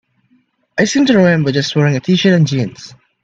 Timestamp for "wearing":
1.75-1.95